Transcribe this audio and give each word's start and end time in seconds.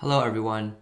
Hello, 0.00 0.22
everyone. 0.22 0.76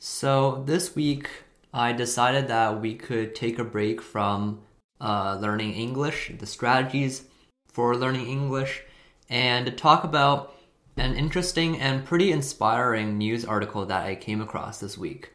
So, 0.00 0.64
this 0.66 0.96
week 0.96 1.28
I 1.72 1.92
decided 1.92 2.48
that 2.48 2.80
we 2.80 2.96
could 2.96 3.32
take 3.32 3.60
a 3.60 3.62
break 3.62 4.02
from 4.02 4.62
uh, 5.00 5.38
learning 5.40 5.74
English, 5.74 6.32
the 6.40 6.46
strategies 6.46 7.22
for 7.68 7.94
learning 7.94 8.26
English, 8.26 8.82
and 9.30 9.78
talk 9.78 10.02
about 10.02 10.56
an 10.96 11.14
interesting 11.14 11.78
and 11.78 12.04
pretty 12.04 12.32
inspiring 12.32 13.16
news 13.16 13.44
article 13.44 13.86
that 13.86 14.06
I 14.06 14.16
came 14.16 14.40
across 14.40 14.80
this 14.80 14.98
week. 14.98 15.32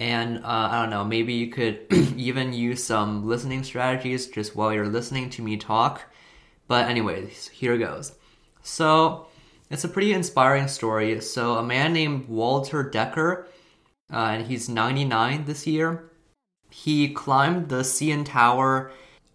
And 0.00 0.38
uh, 0.38 0.68
I 0.72 0.80
don't 0.80 0.90
know, 0.90 1.04
maybe 1.04 1.34
you 1.34 1.50
could 1.50 1.86
even 2.16 2.52
use 2.52 2.82
some 2.82 3.28
listening 3.28 3.62
strategies 3.62 4.26
just 4.26 4.56
while 4.56 4.72
you're 4.72 4.88
listening 4.88 5.30
to 5.30 5.42
me 5.42 5.56
talk. 5.56 6.02
But, 6.66 6.88
anyways, 6.88 7.46
here 7.46 7.78
goes. 7.78 8.16
So, 8.64 9.28
it's 9.72 9.84
a 9.84 9.88
pretty 9.88 10.12
inspiring 10.12 10.68
story. 10.68 11.18
So, 11.22 11.56
a 11.56 11.62
man 11.62 11.94
named 11.94 12.28
Walter 12.28 12.82
Decker, 12.82 13.48
uh, 14.12 14.16
and 14.16 14.46
he's 14.46 14.68
99 14.68 15.46
this 15.46 15.66
year, 15.66 16.10
he 16.70 17.08
climbed 17.08 17.70
the 17.70 17.80
CN 17.80 18.26
Tower 18.26 18.92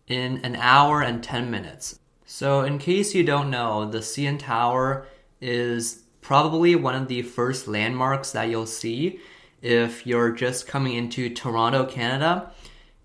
in 0.08 0.38
an 0.46 0.56
hour 0.56 1.02
and 1.02 1.24
10 1.24 1.50
minutes. 1.50 2.00
So, 2.26 2.62
in 2.62 2.78
case 2.78 3.16
you 3.16 3.24
don't 3.24 3.50
know, 3.50 3.90
the 3.90 3.98
CN 3.98 4.38
Tower 4.38 5.08
is 5.42 6.04
probably 6.22 6.76
one 6.76 6.94
of 6.94 7.08
the 7.08 7.24
first 7.24 7.68
landmarks 7.68 8.32
that 8.34 8.50
you'll 8.50 8.68
see 8.68 9.20
if 9.64 10.06
you're 10.06 10.32
just 10.32 10.68
coming 10.68 10.94
into 10.94 11.34
Toronto, 11.34 11.84
Canada. 11.84 12.52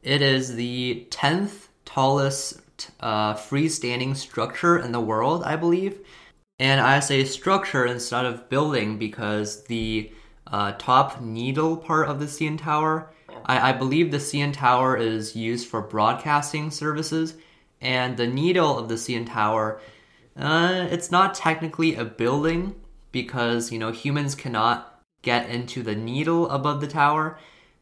It 0.02 0.20
is 0.20 0.54
the 0.56 1.06
10th 1.10 1.68
tallest 1.86 2.60
uh, 3.00 3.34
freestanding 3.34 4.16
structure 4.16 4.78
in 4.78 4.92
the 4.92 5.00
world, 5.00 5.44
I 5.44 5.56
believe. 5.56 5.98
And 6.58 6.80
I 6.80 7.00
say 7.00 7.24
structure 7.24 7.86
instead 7.86 8.24
of 8.24 8.48
building 8.48 8.98
because 8.98 9.64
the 9.64 10.12
uh, 10.46 10.72
top 10.78 11.20
needle 11.20 11.76
part 11.76 12.08
of 12.08 12.20
the 12.20 12.26
CN 12.26 12.58
Tower, 12.58 13.12
I, 13.46 13.70
I 13.70 13.72
believe 13.72 14.10
the 14.10 14.18
CN 14.18 14.52
Tower 14.52 14.96
is 14.96 15.34
used 15.34 15.66
for 15.68 15.80
broadcasting 15.80 16.70
services, 16.70 17.34
and 17.80 18.16
the 18.16 18.26
needle 18.26 18.78
of 18.78 18.88
the 18.88 18.94
CN 18.94 19.26
Tower, 19.26 19.80
uh, 20.36 20.86
it's 20.90 21.10
not 21.10 21.34
technically 21.34 21.94
a 21.96 22.04
building 22.04 22.74
because 23.10 23.72
you 23.72 23.78
know 23.78 23.92
humans 23.92 24.34
cannot 24.34 25.00
get 25.22 25.48
into 25.48 25.82
the 25.82 25.94
needle 25.94 26.48
above 26.50 26.80
the 26.80 26.86
tower, 26.86 27.38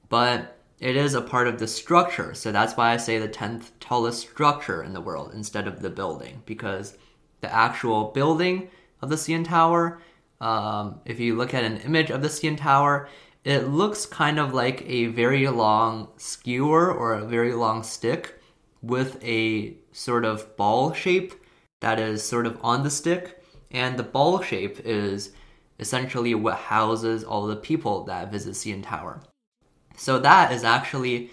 but 0.09 0.59
it 0.79 0.97
is 0.97 1.15
a 1.15 1.23
part 1.23 1.47
of 1.47 1.59
the 1.59 1.67
structure. 1.67 2.35
So 2.35 2.53
that's 2.53 2.77
why 2.77 2.93
I 2.93 2.97
say 2.97 3.19
the 3.19 3.29
10th 3.29 3.71
tallest 3.81 4.21
structure 4.21 4.83
in 4.83 4.93
the 4.93 5.01
world 5.01 5.33
instead 5.35 5.67
of 5.67 5.81
the 5.81 5.91
building 5.91 6.43
because 6.47 6.97
the 7.41 7.55
actual 7.55 8.05
building 8.13 8.71
of 9.03 9.09
the 9.09 9.17
CN 9.17 9.45
Tower, 9.45 10.01
um, 10.41 11.01
if 11.05 11.21
you 11.21 11.37
look 11.37 11.55
at 11.55 11.65
an 11.65 11.79
image 11.79 12.11
of 12.11 12.23
the 12.23 12.29
CN 12.29 12.57
Tower, 12.57 13.09
it 13.45 13.69
looks 13.69 14.07
kind 14.07 14.39
of 14.39 14.53
like 14.53 14.83
a 14.87 15.07
very 15.07 15.49
long 15.49 16.09
skewer 16.17 16.93
or 16.93 17.15
a 17.15 17.25
very 17.25 17.55
long 17.55 17.83
stick 17.83 18.41
with 18.83 19.23
a 19.23 19.77
sort 19.93 20.25
of 20.25 20.57
ball 20.57 20.93
shape 20.93 21.35
that 21.81 21.99
is 21.99 22.23
sort 22.23 22.47
of 22.47 22.59
on 22.63 22.83
the 22.83 22.91
stick. 22.91 23.43
And 23.71 23.99
the 23.99 24.03
ball 24.03 24.43
shape 24.43 24.81
is 24.85 25.33
essentially 25.79 26.35
what 26.35 26.57
houses 26.57 27.25
all 27.25 27.47
the 27.47 27.57
people 27.57 28.05
that 28.05 28.31
visit 28.31 28.55
CN 28.55 28.83
Tower. 28.85 29.23
So 29.97 30.19
that 30.19 30.53
is 30.53 30.65
actually 30.65 31.31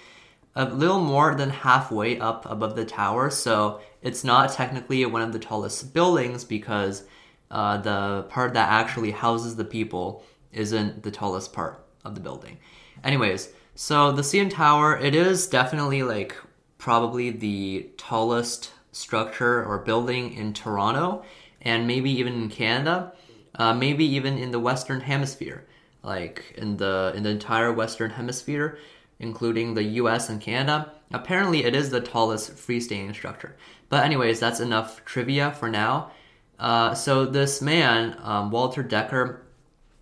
a 0.55 0.66
little 0.66 0.99
more 0.99 1.36
than 1.36 1.49
halfway 1.49 2.19
up 2.19 2.45
above 2.49 2.75
the 2.75 2.86
tower. 2.86 3.30
So 3.30 3.80
it's 4.08 4.23
not 4.23 4.53
technically 4.53 5.05
one 5.05 5.22
of 5.22 5.33
the 5.33 5.39
tallest 5.39 5.94
buildings 5.94 6.45
because 6.45 7.03
uh, 7.52 7.77
the 7.77 8.25
part 8.30 8.53
that 8.53 8.69
actually 8.69 9.11
houses 9.11 9.58
the 9.58 9.66
people 9.66 10.23
isn't 10.53 11.03
the 11.03 11.11
tallest 11.11 11.52
part 11.52 11.86
of 12.05 12.16
the 12.16 12.22
building. 12.22 12.58
Anyways, 13.03 13.49
so 13.75 14.14
the 14.14 14.22
CN 14.22 14.49
Tower, 14.49 14.97
it 14.97 15.14
is 15.14 15.47
definitely 15.47 16.03
like 16.03 16.38
probably 16.77 17.31
the 17.31 17.89
tallest 17.97 18.72
structure 18.93 19.64
or 19.65 19.80
building 19.80 20.33
in 20.33 20.54
Toronto 20.54 21.23
and 21.61 21.86
maybe 21.86 22.10
even 22.10 22.33
in 22.33 22.49
Canada, 22.49 23.11
uh, 23.55 23.73
maybe 23.73 24.05
even 24.05 24.37
in 24.37 24.52
the 24.52 24.60
Western 24.60 25.02
Hemisphere, 25.02 25.67
like 26.02 26.54
in 26.58 26.77
the 26.77 27.11
in 27.14 27.23
the 27.23 27.30
entire 27.30 27.73
Western 27.73 28.11
Hemisphere, 28.11 28.80
including 29.20 29.73
the 29.73 29.83
U.S. 30.02 30.30
and 30.30 30.39
Canada. 30.39 30.93
Apparently, 31.11 31.63
it 31.63 31.75
is 31.75 31.89
the 31.89 32.01
tallest 32.01 32.55
freestanding 32.55 33.13
structure. 33.13 33.55
But 33.89 34.03
anyways, 34.03 34.39
that's 34.39 34.59
enough 34.59 35.03
trivia 35.05 35.51
for 35.51 35.69
now. 35.69 36.11
Uh, 36.59 36.93
so 36.93 37.25
this 37.25 37.61
man, 37.61 38.17
um, 38.21 38.51
Walter 38.51 38.83
Decker, 38.83 39.41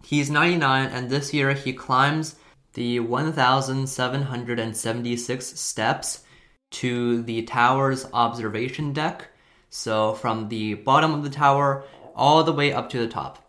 he's 0.04 0.30
99, 0.30 0.90
and 0.90 1.10
this 1.10 1.34
year 1.34 1.54
he 1.54 1.72
climbs 1.74 2.36
the 2.74 3.00
1,776 3.00 5.60
steps 5.60 6.24
to 6.72 7.22
the 7.24 7.44
tower's 7.44 8.06
observation 8.14 8.94
deck. 8.94 9.30
So 9.70 10.14
from 10.14 10.50
the 10.50 10.76
bottom 10.76 11.14
of 11.14 11.24
the 11.24 11.30
tower 11.30 11.84
all 12.16 12.44
the 12.44 12.54
way 12.54 12.74
up 12.74 12.90
to 12.90 13.00
the 13.00 13.08
top. 13.08 13.42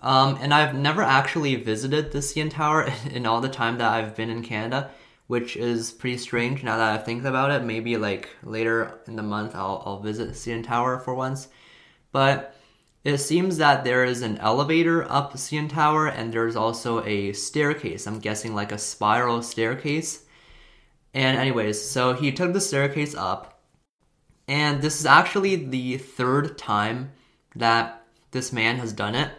Um, 0.00 0.38
and 0.40 0.52
I've 0.52 0.74
never 0.74 1.02
actually 1.02 1.54
visited 1.56 2.12
the 2.12 2.18
CN 2.18 2.50
Tower 2.50 2.92
in 3.10 3.26
all 3.26 3.40
the 3.40 3.48
time 3.48 3.78
that 3.78 3.90
I've 3.90 4.14
been 4.14 4.30
in 4.30 4.42
Canada, 4.42 4.90
which 5.26 5.56
is 5.56 5.90
pretty 5.90 6.18
strange 6.18 6.62
now 6.62 6.76
that 6.76 7.00
I 7.00 7.02
think 7.02 7.24
about 7.24 7.50
it. 7.50 7.64
Maybe 7.64 7.96
like 7.96 8.30
later 8.42 9.00
in 9.06 9.16
the 9.16 9.22
month 9.22 9.54
I'll, 9.54 9.82
I'll 9.86 10.00
visit 10.00 10.30
CN 10.30 10.64
Tower 10.64 10.98
for 10.98 11.14
once. 11.14 11.48
But 12.12 12.54
it 13.04 13.18
seems 13.18 13.58
that 13.58 13.84
there 13.84 14.04
is 14.04 14.22
an 14.22 14.38
elevator 14.38 15.10
up 15.10 15.34
CN 15.34 15.68
Tower 15.68 16.06
and 16.06 16.32
there's 16.32 16.56
also 16.56 17.04
a 17.04 17.32
staircase. 17.32 18.06
I'm 18.06 18.18
guessing 18.18 18.54
like 18.54 18.72
a 18.72 18.78
spiral 18.78 19.42
staircase. 19.42 20.24
And, 21.12 21.38
anyways, 21.38 21.80
so 21.80 22.14
he 22.14 22.32
took 22.32 22.52
the 22.52 22.60
staircase 22.60 23.14
up. 23.14 23.60
And 24.48 24.82
this 24.82 24.98
is 24.98 25.06
actually 25.06 25.54
the 25.54 25.98
third 25.98 26.58
time 26.58 27.12
that 27.54 28.04
this 28.32 28.52
man 28.52 28.78
has 28.78 28.92
done 28.92 29.14
it. 29.14 29.30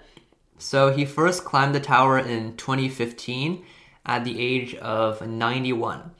So 0.57 0.91
he 0.91 1.05
first 1.05 1.43
climbed 1.43 1.75
the 1.75 1.79
tower 1.79 2.17
in 2.17 2.55
2015 2.55 3.65
at 4.05 4.23
the 4.23 4.39
age 4.39 4.75
of 4.75 5.25
91. 5.25 6.11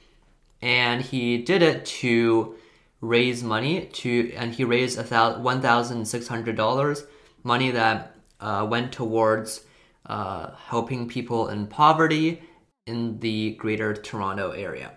And 0.62 1.02
he 1.02 1.38
did 1.38 1.62
it 1.62 1.86
to 1.86 2.56
raise 3.02 3.44
money 3.44 3.86
to 3.94 4.32
and 4.36 4.54
he 4.54 4.64
raised 4.64 4.98
a 4.98 5.04
thousand 5.04 5.44
one 5.44 5.62
thousand 5.62 6.06
six 6.06 6.28
hundred 6.28 6.56
dollars 6.56 7.06
money 7.44 7.72
that 7.72 8.16
uh, 8.40 8.66
went 8.70 8.92
towards 8.92 9.66
uh, 10.06 10.52
helping 10.68 11.08
people 11.08 11.48
in 11.50 11.68
poverty 11.68 12.42
in 12.88 13.20
the 13.20 13.52
greater 13.56 13.94
toronto 13.94 14.52
area 14.52 14.92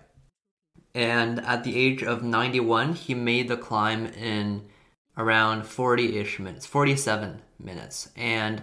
and 0.94 1.40
at 1.40 1.64
the 1.64 1.76
age 1.76 2.02
of 2.02 2.22
91 2.22 2.94
he 2.94 3.14
made 3.14 3.48
the 3.48 3.56
climb 3.56 4.06
in 4.06 4.62
around 5.16 5.62
40-ish 5.62 6.38
minutes 6.38 6.66
47 6.66 7.42
minutes 7.58 8.10
and 8.16 8.62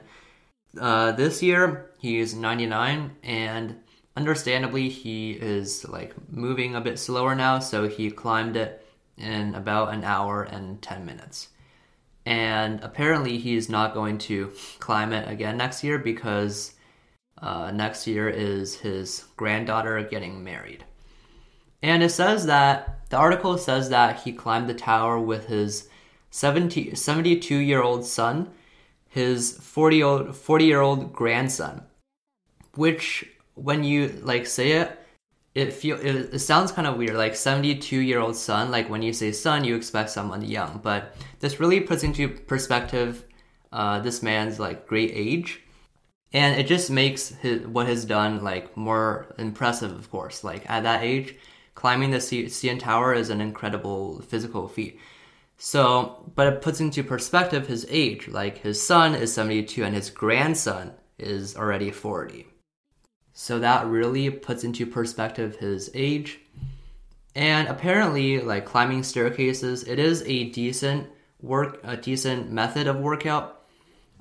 uh, 0.80 1.12
this 1.12 1.42
year 1.44 1.92
he's 2.00 2.34
99 2.34 3.16
and 3.24 3.75
understandably 4.16 4.90
he 4.90 5.31
is 5.31 5.88
like 5.88 6.14
moving 6.31 6.76
a 6.76 6.81
bit 6.81 6.98
slower 6.98 7.36
now 7.36 7.59
so 7.59 7.88
he 7.88 8.09
climbed 8.09 8.56
it 8.56 8.86
in 9.18 9.56
about 9.56 9.94
an 9.94 10.03
hour 10.03 10.44
and 10.44 10.81
10 10.81 11.06
minutes. 11.06 11.50
And 12.25 12.84
apparently, 12.84 13.38
he's 13.38 13.70
not 13.70 13.94
going 13.94 14.18
to 14.20 14.52
climb 14.80 15.14
it 15.14 15.30
again 15.30 15.58
next 15.58 15.84
year 15.84 16.00
because 16.00 16.74
uh, 17.40 17.72
next 17.72 18.08
year 18.08 18.28
is 18.28 18.75
his 18.80 19.25
granddaughter 19.38 20.02
getting 20.04 20.44
married. 20.44 20.84
And 21.84 22.02
it 22.02 22.09
says 22.09 22.48
that 22.48 23.09
the 23.09 23.18
article 23.18 23.58
says 23.59 23.90
that 23.90 24.22
he 24.22 24.34
climbed 24.34 24.68
the 24.68 24.74
tower 24.74 25.20
with 25.20 25.48
his 25.48 25.88
70, 26.31 26.96
72 26.96 27.56
year 27.56 27.81
old 27.84 28.06
son, 28.06 28.50
his 29.08 29.52
40 29.59 30.04
old 30.04 30.36
40 30.36 30.66
year 30.66 30.81
old 30.81 31.14
grandson, 31.14 31.84
which 32.74 33.34
when 33.56 33.84
you 33.84 34.10
like 34.24 34.46
say 34.46 34.74
it, 34.74 35.00
it 35.54 35.74
feel 35.74 35.98
it, 36.00 36.34
it 36.34 36.40
sounds 36.40 36.72
kind 36.72 36.88
of 36.88 36.98
weird 36.98 37.16
like 37.16 37.36
72 37.36 37.98
year 37.98 38.19
old 38.19 38.36
son 38.36 38.72
like 38.72 38.90
when 38.90 39.02
you 39.02 39.13
say 39.13 39.31
son 39.31 39.63
you 39.63 39.75
expect 39.75 40.10
someone 40.10 40.42
young 40.42 40.81
but 40.84 41.16
this 41.40 41.62
really 41.62 41.80
puts 41.80 42.04
into 42.04 42.28
perspective 42.28 43.24
uh, 43.72 44.00
this 44.00 44.22
man's 44.22 44.60
like 44.60 44.86
great 44.86 45.12
age 45.13 45.62
and 46.34 46.60
it 46.60 46.68
just 46.68 46.90
makes 46.92 47.30
his, 47.30 47.66
what 47.66 47.88
he's 47.88 48.04
done 48.04 48.44
like 48.44 48.75
more 48.75 49.34
impressive 49.38 49.92
of 49.92 50.12
course 50.12 50.44
like 50.44 50.69
at 50.69 50.84
that 50.84 51.04
age 51.04 51.36
climbing 51.75 52.10
the 52.10 52.18
CN 52.18 52.80
Tower 52.80 53.13
is 53.13 53.30
an 53.30 53.42
incredible 53.42 54.22
physical 54.22 54.68
feat. 54.68 55.00
So 55.58 56.31
but 56.36 56.48
it 56.48 56.62
puts 56.62 56.80
into 56.80 57.04
perspective 57.04 57.68
his 57.68 57.86
age 57.90 58.28
like 58.28 58.58
his 58.58 58.86
son 58.86 59.13
is 59.13 59.34
72 59.34 59.84
and 59.84 59.96
his 59.96 60.10
grandson 60.10 60.94
is 61.18 61.56
already 61.56 61.92
40 61.92 62.48
so 63.38 63.60
that 63.60 63.86
really 63.86 64.30
puts 64.30 64.64
into 64.64 64.86
perspective 64.86 65.58
his 65.58 65.92
age. 65.94 66.40
And 67.36 67.68
apparently, 67.68 68.40
like 68.40 68.66
climbing 68.66 69.04
staircases, 69.04 69.84
it 69.84 70.00
is 70.00 70.24
a 70.24 70.46
decent 70.52 71.10
work, 71.42 71.82
a 71.84 71.98
decent 71.98 72.50
method 72.50 72.88
of 72.88 72.96
workout. 72.96 73.62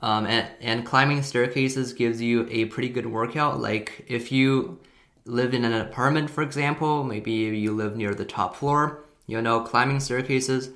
Um, 0.00 0.26
and, 0.26 0.48
and 0.60 0.84
climbing 0.84 1.22
staircases 1.22 1.92
gives 1.92 2.20
you 2.20 2.48
a 2.50 2.64
pretty 2.66 2.88
good 2.88 3.06
workout. 3.06 3.60
Like 3.60 4.04
if 4.08 4.32
you 4.32 4.80
live 5.24 5.54
in 5.54 5.64
an 5.64 5.74
apartment, 5.74 6.28
for 6.28 6.42
example, 6.42 7.04
maybe 7.04 7.30
you 7.30 7.72
live 7.72 7.96
near 7.96 8.14
the 8.14 8.24
top 8.24 8.56
floor, 8.56 9.04
you 9.28 9.40
know, 9.40 9.60
climbing 9.60 10.00
staircases, 10.00 10.70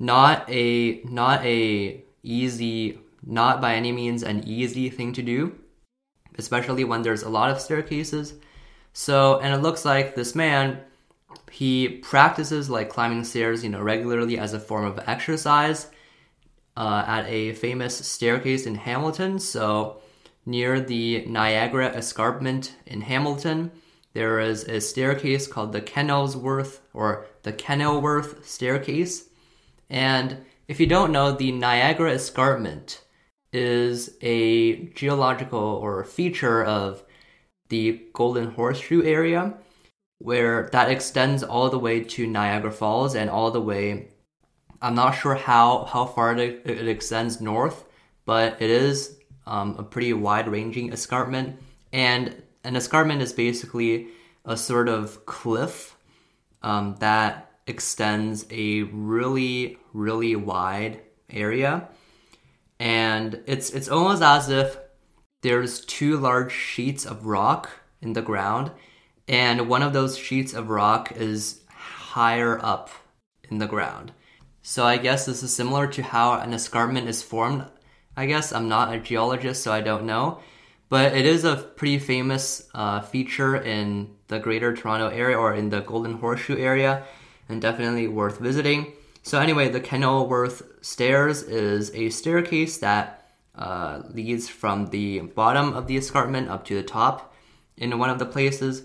not 0.00 0.44
a 0.50 1.00
not 1.04 1.44
a 1.44 2.02
easy, 2.24 2.98
not 3.24 3.60
by 3.60 3.76
any 3.76 3.92
means 3.92 4.24
an 4.24 4.42
easy 4.48 4.90
thing 4.90 5.12
to 5.12 5.22
do, 5.22 5.56
especially 6.38 6.84
when 6.84 7.02
there's 7.02 7.22
a 7.22 7.28
lot 7.28 7.50
of 7.50 7.60
staircases. 7.60 8.34
So, 8.92 9.40
and 9.40 9.54
it 9.54 9.58
looks 9.58 9.84
like 9.84 10.14
this 10.14 10.34
man, 10.34 10.80
he 11.50 11.88
practices 11.88 12.70
like 12.70 12.88
climbing 12.88 13.24
stairs, 13.24 13.64
you 13.64 13.70
know, 13.70 13.82
regularly 13.82 14.38
as 14.38 14.54
a 14.54 14.60
form 14.60 14.84
of 14.84 15.00
exercise 15.06 15.88
uh, 16.76 17.04
at 17.06 17.26
a 17.26 17.52
famous 17.54 17.96
staircase 17.96 18.66
in 18.66 18.74
Hamilton. 18.74 19.38
So, 19.38 20.00
near 20.46 20.80
the 20.80 21.24
Niagara 21.26 21.88
Escarpment 21.88 22.74
in 22.86 23.02
Hamilton, 23.02 23.70
there 24.12 24.38
is 24.38 24.64
a 24.64 24.80
staircase 24.80 25.46
called 25.46 25.72
the 25.72 25.80
Kenilworth 25.80 26.80
or 26.92 27.26
the 27.42 27.52
Kenilworth 27.52 28.46
staircase. 28.46 29.28
And 29.90 30.44
if 30.68 30.80
you 30.80 30.86
don't 30.86 31.12
know, 31.12 31.32
the 31.32 31.52
Niagara 31.52 32.12
Escarpment 32.12 33.03
is 33.54 34.16
a 34.20 34.86
geological 34.88 35.58
or 35.58 36.04
feature 36.04 36.64
of 36.64 37.04
the 37.68 38.02
Golden 38.12 38.50
Horseshoe 38.50 39.02
area 39.02 39.54
where 40.18 40.68
that 40.72 40.90
extends 40.90 41.42
all 41.42 41.70
the 41.70 41.78
way 41.78 42.00
to 42.00 42.26
Niagara 42.26 42.72
Falls 42.72 43.14
and 43.14 43.28
all 43.30 43.50
the 43.50 43.60
way 43.60 44.08
I'm 44.84 44.94
not 44.94 45.12
sure 45.12 45.34
how 45.34 45.84
how 45.84 46.04
far 46.04 46.36
it, 46.36 46.62
it 46.66 46.88
extends 46.88 47.40
north, 47.40 47.86
but 48.26 48.60
it 48.60 48.68
is 48.68 49.16
um, 49.46 49.76
a 49.78 49.82
pretty 49.82 50.12
wide 50.12 50.46
ranging 50.46 50.92
escarpment. 50.92 51.58
And 51.90 52.42
an 52.64 52.76
escarpment 52.76 53.22
is 53.22 53.32
basically 53.32 54.08
a 54.44 54.58
sort 54.58 54.90
of 54.90 55.24
cliff 55.24 55.96
um, 56.62 56.96
that 57.00 57.50
extends 57.66 58.44
a 58.50 58.82
really 58.82 59.78
really 59.94 60.36
wide 60.36 61.00
area, 61.30 61.88
and 62.78 63.42
it's 63.46 63.70
it's 63.70 63.88
almost 63.88 64.22
as 64.22 64.48
if 64.48 64.76
there's 65.42 65.84
two 65.84 66.16
large 66.16 66.52
sheets 66.52 67.04
of 67.04 67.26
rock 67.26 67.70
in 68.00 68.14
the 68.14 68.22
ground, 68.22 68.70
and 69.28 69.68
one 69.68 69.82
of 69.82 69.92
those 69.92 70.18
sheets 70.18 70.54
of 70.54 70.70
rock 70.70 71.12
is 71.16 71.62
higher 71.68 72.58
up 72.64 72.90
in 73.50 73.58
the 73.58 73.66
ground. 73.66 74.12
So 74.62 74.84
I 74.84 74.96
guess 74.96 75.26
this 75.26 75.42
is 75.42 75.54
similar 75.54 75.86
to 75.88 76.02
how 76.02 76.40
an 76.40 76.54
escarpment 76.54 77.08
is 77.08 77.22
formed. 77.22 77.66
I 78.16 78.26
guess 78.26 78.52
I'm 78.52 78.68
not 78.68 78.94
a 78.94 78.98
geologist, 78.98 79.62
so 79.62 79.72
I 79.72 79.80
don't 79.80 80.06
know. 80.06 80.40
But 80.88 81.14
it 81.14 81.26
is 81.26 81.44
a 81.44 81.56
pretty 81.56 81.98
famous 81.98 82.68
uh, 82.74 83.00
feature 83.00 83.56
in 83.56 84.14
the 84.28 84.38
Greater 84.38 84.74
Toronto 84.74 85.08
area 85.08 85.36
or 85.36 85.52
in 85.52 85.70
the 85.70 85.80
Golden 85.80 86.14
Horseshoe 86.14 86.56
area, 86.56 87.04
and 87.48 87.60
definitely 87.60 88.08
worth 88.08 88.38
visiting. 88.38 88.92
So 89.24 89.40
anyway, 89.40 89.70
the 89.70 89.80
Kenilworth 89.80 90.62
Stairs 90.82 91.42
is 91.42 91.90
a 91.94 92.10
staircase 92.10 92.76
that 92.78 93.30
uh, 93.54 94.02
leads 94.10 94.50
from 94.50 94.88
the 94.88 95.20
bottom 95.20 95.72
of 95.72 95.86
the 95.86 95.96
escarpment 95.96 96.50
up 96.50 96.66
to 96.66 96.74
the 96.74 96.82
top 96.82 97.34
in 97.78 97.98
one 97.98 98.10
of 98.10 98.18
the 98.18 98.26
places. 98.26 98.84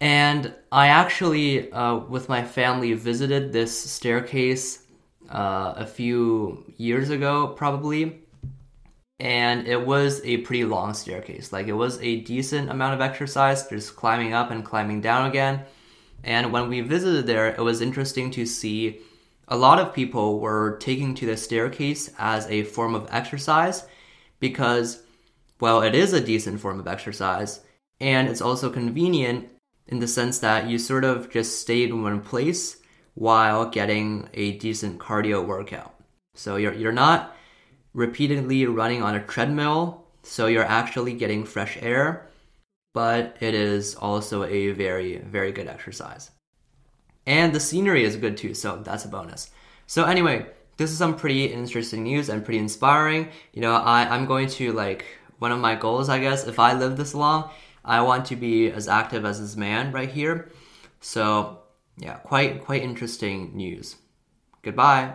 And 0.00 0.54
I 0.72 0.86
actually, 0.88 1.70
uh, 1.70 1.96
with 1.96 2.30
my 2.30 2.42
family, 2.42 2.94
visited 2.94 3.52
this 3.52 3.78
staircase 3.78 4.84
uh, 5.28 5.74
a 5.76 5.84
few 5.84 6.64
years 6.78 7.10
ago, 7.10 7.48
probably. 7.48 8.22
And 9.20 9.68
it 9.68 9.86
was 9.86 10.22
a 10.24 10.38
pretty 10.38 10.64
long 10.64 10.94
staircase. 10.94 11.52
Like, 11.52 11.66
it 11.66 11.74
was 11.74 12.00
a 12.00 12.22
decent 12.22 12.70
amount 12.70 12.94
of 12.94 13.02
exercise, 13.02 13.68
just 13.68 13.96
climbing 13.96 14.32
up 14.32 14.50
and 14.50 14.64
climbing 14.64 15.02
down 15.02 15.28
again. 15.28 15.60
And 16.24 16.52
when 16.54 16.70
we 16.70 16.80
visited 16.80 17.26
there, 17.26 17.48
it 17.48 17.60
was 17.60 17.82
interesting 17.82 18.30
to 18.30 18.46
see 18.46 19.02
a 19.52 19.56
lot 19.56 19.78
of 19.78 19.92
people 19.92 20.40
were 20.40 20.78
taking 20.78 21.14
to 21.14 21.26
the 21.26 21.36
staircase 21.36 22.10
as 22.18 22.46
a 22.46 22.64
form 22.64 22.94
of 22.94 23.06
exercise 23.10 23.84
because, 24.40 25.02
well, 25.60 25.82
it 25.82 25.94
is 25.94 26.14
a 26.14 26.24
decent 26.24 26.58
form 26.58 26.80
of 26.80 26.88
exercise 26.88 27.60
and 28.00 28.28
it's 28.28 28.40
also 28.40 28.70
convenient 28.70 29.50
in 29.86 29.98
the 29.98 30.08
sense 30.08 30.38
that 30.38 30.70
you 30.70 30.78
sort 30.78 31.04
of 31.04 31.30
just 31.30 31.60
stayed 31.60 31.90
in 31.90 32.02
one 32.02 32.22
place 32.22 32.78
while 33.12 33.68
getting 33.68 34.26
a 34.32 34.52
decent 34.52 34.98
cardio 34.98 35.46
workout. 35.46 35.94
So 36.34 36.56
you're, 36.56 36.72
you're 36.72 36.90
not 36.90 37.36
repeatedly 37.92 38.64
running 38.64 39.02
on 39.02 39.14
a 39.14 39.22
treadmill, 39.22 40.06
so 40.22 40.46
you're 40.46 40.64
actually 40.64 41.12
getting 41.12 41.44
fresh 41.44 41.76
air, 41.82 42.26
but 42.94 43.36
it 43.40 43.52
is 43.52 43.96
also 43.96 44.44
a 44.44 44.70
very, 44.70 45.18
very 45.18 45.52
good 45.52 45.68
exercise. 45.68 46.30
And 47.26 47.54
the 47.54 47.60
scenery 47.60 48.04
is 48.04 48.16
good 48.16 48.36
too, 48.36 48.54
so 48.54 48.76
that's 48.76 49.04
a 49.04 49.08
bonus. 49.08 49.50
So, 49.86 50.04
anyway, 50.04 50.46
this 50.76 50.90
is 50.90 50.98
some 50.98 51.16
pretty 51.16 51.46
interesting 51.46 52.02
news 52.02 52.28
and 52.28 52.44
pretty 52.44 52.58
inspiring. 52.58 53.28
You 53.52 53.60
know, 53.62 53.74
I, 53.74 54.08
I'm 54.08 54.26
going 54.26 54.48
to 54.48 54.72
like 54.72 55.04
one 55.38 55.52
of 55.52 55.60
my 55.60 55.74
goals, 55.74 56.08
I 56.08 56.18
guess, 56.18 56.46
if 56.46 56.58
I 56.58 56.72
live 56.72 56.96
this 56.96 57.14
long, 57.14 57.50
I 57.84 58.00
want 58.02 58.26
to 58.26 58.36
be 58.36 58.70
as 58.70 58.88
active 58.88 59.24
as 59.24 59.40
this 59.40 59.56
man 59.56 59.92
right 59.92 60.10
here. 60.10 60.50
So 61.00 61.58
yeah, 61.98 62.14
quite 62.14 62.64
quite 62.64 62.82
interesting 62.82 63.56
news. 63.56 63.96
Goodbye. 64.62 65.14